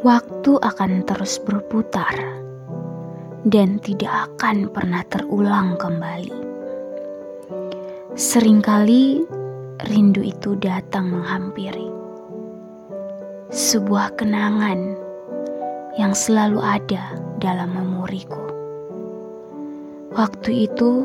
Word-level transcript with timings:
Waktu 0.00 0.56
akan 0.64 1.04
terus 1.04 1.36
berputar 1.36 2.16
dan 3.44 3.76
tidak 3.84 4.32
akan 4.32 4.72
pernah 4.72 5.04
terulang 5.12 5.76
kembali. 5.76 6.32
Seringkali 8.16 9.04
rindu 9.92 10.24
itu 10.24 10.56
datang 10.56 11.12
menghampiri. 11.12 11.92
Sebuah 13.52 14.16
kenangan 14.16 14.96
yang 16.00 16.16
selalu 16.16 16.64
ada 16.64 17.20
dalam 17.36 17.76
memoriku. 17.76 18.40
Waktu 20.16 20.64
itu 20.64 21.04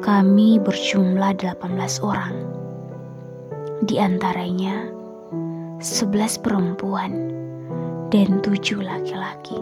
kami 0.00 0.56
berjumlah 0.56 1.36
18 1.36 2.00
orang. 2.00 2.48
Di 3.84 4.00
antaranya 4.00 4.88
11 5.84 6.40
perempuan 6.40 7.40
dan 8.10 8.42
tujuh 8.42 8.82
laki-laki. 8.82 9.56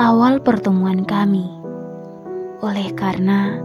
Awal 0.00 0.40
pertemuan 0.40 1.04
kami, 1.04 1.46
oleh 2.64 2.88
karena 2.96 3.60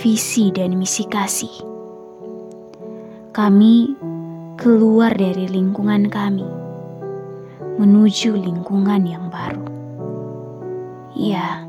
visi 0.00 0.48
dan 0.50 0.74
misi 0.74 1.04
kasih, 1.06 1.52
kami 3.30 3.94
keluar 4.56 5.14
dari 5.14 5.46
lingkungan 5.46 6.08
kami 6.08 6.48
menuju 7.80 8.36
lingkungan 8.36 9.08
yang 9.08 9.32
baru. 9.32 9.64
Ya, 11.16 11.64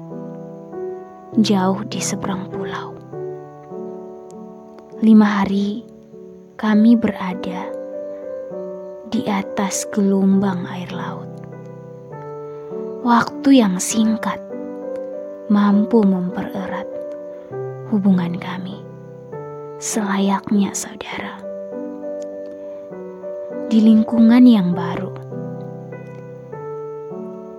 jauh 1.40 1.84
di 1.88 2.04
seberang 2.04 2.52
pulau. 2.52 2.96
Lima 5.00 5.44
hari 5.44 5.88
kami 6.60 7.00
berada 7.00 7.81
di 9.12 9.28
atas 9.28 9.84
gelombang 9.92 10.64
air 10.72 10.88
laut. 10.96 11.28
Waktu 13.04 13.60
yang 13.60 13.76
singkat 13.76 14.40
mampu 15.52 16.00
mempererat 16.00 16.88
hubungan 17.92 18.40
kami 18.40 18.80
selayaknya 19.84 20.72
saudara. 20.72 21.44
Di 23.68 23.84
lingkungan 23.84 24.48
yang 24.48 24.72
baru, 24.72 25.12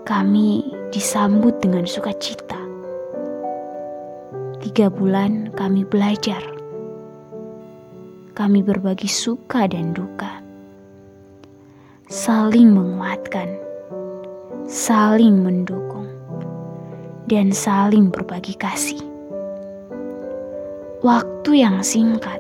kami 0.09 0.73
disambut 0.89 1.61
dengan 1.61 1.85
sukacita. 1.85 2.61
Tiga 4.65 4.89
bulan 4.89 5.53
kami 5.53 5.85
belajar, 5.85 6.41
kami 8.33 8.65
berbagi 8.65 9.09
suka 9.11 9.69
dan 9.69 9.93
duka 9.93 10.42
saling 12.23 12.71
menguatkan, 12.71 13.51
saling 14.71 15.43
mendukung, 15.43 16.07
dan 17.27 17.51
saling 17.51 18.15
berbagi 18.15 18.55
kasih. 18.55 19.03
Waktu 21.03 21.67
yang 21.67 21.83
singkat 21.83 22.39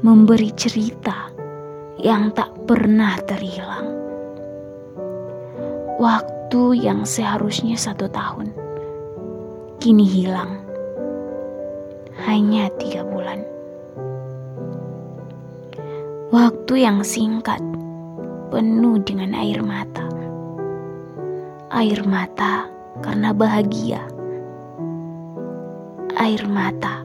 memberi 0.00 0.48
cerita 0.56 1.28
yang 2.00 2.32
tak 2.32 2.48
pernah 2.64 3.20
terhilang. 3.28 3.92
Waktu 6.00 6.80
yang 6.80 7.04
seharusnya 7.04 7.76
satu 7.76 8.08
tahun 8.08 8.56
kini 9.84 10.08
hilang 10.08 10.64
hanya 12.24 12.72
tiga 12.80 13.04
bulan. 13.04 13.44
Waktu 16.32 16.88
yang 16.88 17.04
singkat 17.04 17.60
penuh 18.48 18.96
dengan 19.04 19.36
air 19.36 19.60
mata. 19.60 20.08
Air 21.68 22.00
mata 22.08 22.64
karena 23.04 23.36
bahagia. 23.36 24.00
Air 26.16 26.48
mata 26.48 27.04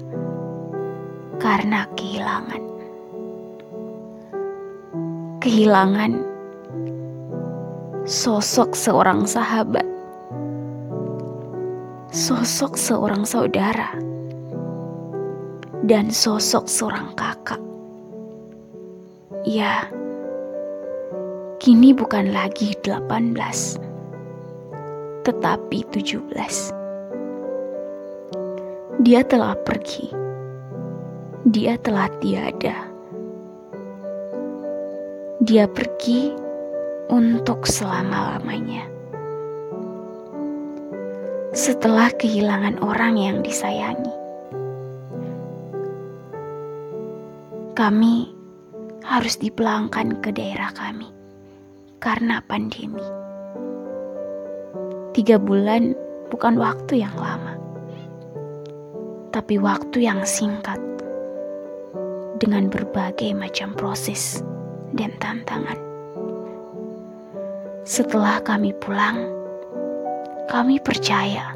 karena 1.43 1.83
kehilangan. 1.99 2.63
Kehilangan 5.43 6.13
sosok 8.07 8.71
seorang 8.71 9.27
sahabat. 9.27 9.85
Sosok 12.15 12.79
seorang 12.79 13.27
saudara. 13.27 13.91
Dan 15.83 16.07
sosok 16.07 16.71
seorang 16.71 17.11
kakak. 17.19 17.59
Ya, 19.43 19.91
kini 21.63 21.95
bukan 21.95 22.35
lagi 22.35 22.75
18, 22.83 23.79
tetapi 25.23 25.79
17. 25.95 26.75
Dia 28.99 29.23
telah 29.23 29.55
pergi. 29.63 30.11
Dia 31.47 31.79
telah 31.79 32.11
tiada. 32.19 32.91
Dia 35.39 35.63
pergi 35.71 36.35
untuk 37.07 37.63
selama-lamanya. 37.63 38.83
Setelah 41.55 42.11
kehilangan 42.11 42.83
orang 42.83 43.15
yang 43.15 43.39
disayangi, 43.39 44.11
kami 47.71 48.35
harus 49.07 49.39
dipulangkan 49.39 50.19
ke 50.19 50.35
daerah 50.35 50.67
kami 50.75 51.22
karena 52.03 52.43
pandemi. 52.43 52.99
Tiga 55.15 55.39
bulan 55.39 55.95
bukan 56.27 56.59
waktu 56.59 56.99
yang 56.99 57.15
lama, 57.15 57.55
tapi 59.31 59.55
waktu 59.55 60.03
yang 60.03 60.19
singkat 60.27 60.83
dengan 62.43 62.67
berbagai 62.67 63.31
macam 63.31 63.71
proses 63.71 64.43
dan 64.91 65.15
tantangan. 65.23 65.79
Setelah 67.87 68.43
kami 68.43 68.75
pulang, 68.83 69.23
kami 70.51 70.83
percaya 70.83 71.55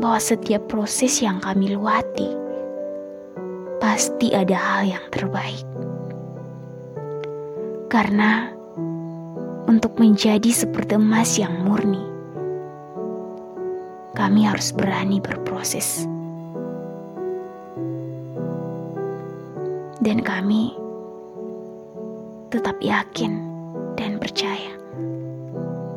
bahwa 0.00 0.16
setiap 0.16 0.64
proses 0.72 1.20
yang 1.20 1.44
kami 1.44 1.76
luati 1.76 2.32
pasti 3.84 4.32
ada 4.32 4.56
hal 4.56 4.96
yang 4.96 5.04
terbaik. 5.12 5.68
Karena 7.92 8.53
untuk 9.74 9.98
menjadi 9.98 10.54
seperti 10.54 10.94
emas 10.94 11.34
yang 11.34 11.66
murni. 11.66 11.98
Kami 14.14 14.46
harus 14.46 14.70
berani 14.70 15.18
berproses. 15.18 16.06
Dan 19.98 20.22
kami 20.22 20.78
tetap 22.54 22.78
yakin 22.78 23.42
dan 23.98 24.22
percaya 24.22 24.78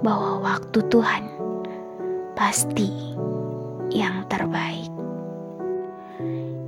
bahwa 0.02 0.42
waktu 0.42 0.82
Tuhan 0.90 1.30
pasti 2.34 2.90
yang 3.94 4.26
terbaik. 4.26 4.90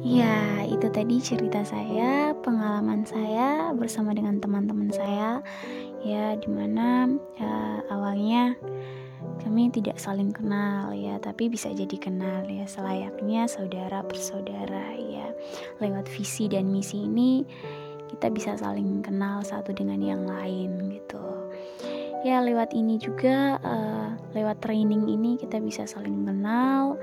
Ya, 0.05 0.58
tadi 0.89 1.21
cerita 1.21 1.61
saya, 1.61 2.33
pengalaman 2.41 3.05
saya 3.05 3.69
bersama 3.77 4.11
dengan 4.17 4.41
teman-teman 4.41 4.89
saya 4.89 5.45
ya 6.01 6.33
di 6.39 6.49
mana 6.49 7.05
ya, 7.37 7.83
awalnya 7.93 8.57
kami 9.43 9.69
tidak 9.69 9.99
saling 10.01 10.33
kenal 10.33 10.95
ya 10.95 11.19
tapi 11.21 11.51
bisa 11.51 11.69
jadi 11.69 11.95
kenal 11.99 12.47
ya 12.49 12.65
selayaknya 12.65 13.45
saudara 13.45 14.01
bersaudara 14.01 14.97
ya. 14.97 15.29
Lewat 15.77 16.09
visi 16.09 16.49
dan 16.49 16.73
misi 16.73 17.05
ini 17.05 17.45
kita 18.09 18.33
bisa 18.33 18.57
saling 18.57 19.05
kenal 19.05 19.45
satu 19.45 19.69
dengan 19.69 20.01
yang 20.01 20.25
lain 20.25 20.89
gitu 20.97 21.38
ya 22.23 22.43
lewat 22.43 22.75
ini 22.75 22.99
juga 22.99 23.55
uh, 23.63 24.11
lewat 24.35 24.59
training 24.59 25.07
ini 25.07 25.39
kita 25.39 25.59
bisa 25.63 25.87
saling 25.87 26.27
kenal. 26.27 26.99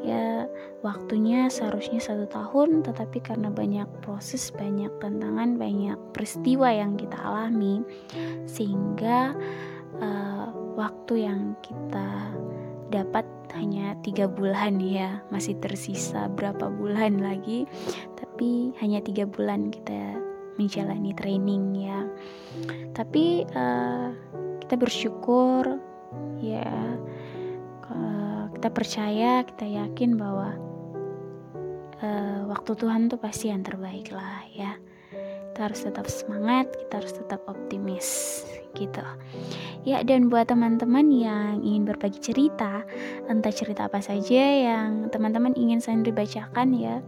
Ya 0.00 0.48
waktunya 0.80 1.52
seharusnya 1.52 2.00
satu 2.00 2.24
tahun 2.30 2.86
tetapi 2.86 3.20
karena 3.20 3.52
banyak 3.52 3.88
proses 4.00 4.48
banyak 4.54 4.88
tantangan 5.02 5.60
banyak 5.60 5.98
peristiwa 6.16 6.72
yang 6.72 6.96
kita 6.96 7.20
alami 7.20 7.84
sehingga 8.48 9.36
uh, 10.00 10.48
waktu 10.78 11.28
yang 11.28 11.52
kita 11.60 12.32
dapat 12.90 13.28
hanya 13.54 13.98
tiga 14.02 14.26
bulan 14.30 14.78
ya 14.80 15.22
masih 15.28 15.58
tersisa 15.58 16.30
berapa 16.32 16.70
bulan 16.70 17.18
lagi 17.18 17.66
tapi 18.16 18.72
hanya 18.80 19.02
tiga 19.04 19.28
bulan 19.28 19.68
kita 19.68 20.16
menjalani 20.60 21.16
training 21.16 21.72
ya. 21.76 22.04
Tapi 22.92 23.48
uh, 23.56 24.12
kita 24.70 24.78
bersyukur 24.78 25.82
ya 26.38 26.94
kita 28.60 28.76
percaya 28.76 29.40
kita 29.42 29.66
yakin 29.66 30.14
bahwa 30.14 30.52
uh, 32.04 32.44
waktu 32.46 32.76
Tuhan 32.76 33.08
tuh 33.08 33.16
pasti 33.16 33.48
yang 33.48 33.66
terbaik 33.66 34.14
lah 34.14 34.46
ya 34.52 34.78
kita 35.50 35.58
harus 35.66 35.80
tetap 35.82 36.06
semangat 36.06 36.68
kita 36.76 37.02
harus 37.02 37.16
tetap 37.18 37.40
optimis 37.48 38.44
gitu. 38.78 39.02
Ya, 39.82 40.06
dan 40.06 40.30
buat 40.30 40.46
teman-teman 40.46 41.10
yang 41.10 41.58
ingin 41.66 41.90
berbagi 41.90 42.22
cerita, 42.22 42.86
entah 43.26 43.50
cerita 43.50 43.90
apa 43.90 43.98
saja 43.98 44.38
yang 44.38 45.10
teman-teman 45.10 45.58
ingin 45.58 45.82
Sandri 45.82 46.14
bacakan 46.14 46.70
ya. 46.78 47.02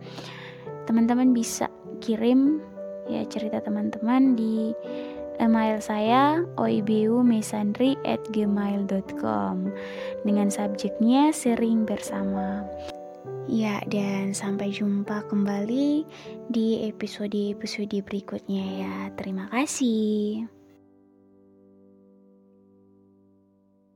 Teman-teman 0.90 1.30
bisa 1.30 1.70
kirim 2.02 2.58
ya 3.06 3.22
cerita 3.30 3.62
teman-teman 3.62 4.34
di 4.34 4.74
email 5.40 5.80
saya 5.80 6.44
oibumesandri@gmail.com 6.60 9.56
dengan 10.24 10.50
subjeknya 10.52 11.32
sering 11.32 11.84
bersama. 11.84 12.64
Ya, 13.50 13.82
dan 13.90 14.30
sampai 14.32 14.70
jumpa 14.70 15.26
kembali 15.26 16.06
di 16.46 16.86
episode-episode 16.86 17.98
berikutnya 18.06 18.86
ya. 18.86 19.10
Terima 19.18 19.50
kasih. 19.50 20.61